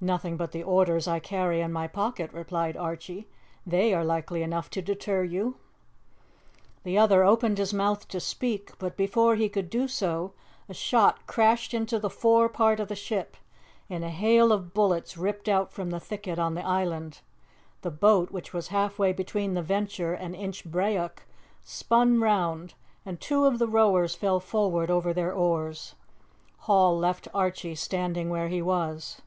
[0.00, 3.26] "Nothing but the orders I carry in my pocket," replied Archie.
[3.66, 5.56] "They are likely enough to deter you."
[6.84, 10.34] The other opened his mouth to speak, but before he could do so
[10.68, 13.36] a shot crashed into the fore part of the ship,
[13.90, 17.18] and a hail of bullets ripped out from the thicket on the island;
[17.82, 21.24] the boat, which was half way between the Venture and Inchbrayock,
[21.64, 25.96] spun round, and two of the rowers fell forward over their oars.
[26.68, 29.22] Hall left Archie standing where he was.